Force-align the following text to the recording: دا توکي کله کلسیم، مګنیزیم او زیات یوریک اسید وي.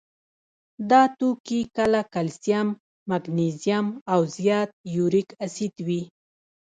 دا 0.89 1.01
توکي 1.17 1.59
کله 1.75 2.01
کلسیم، 2.13 2.67
مګنیزیم 3.09 3.85
او 4.11 4.19
زیات 4.35 4.71
یوریک 4.95 5.29
اسید 5.45 5.75
وي. 5.87 6.01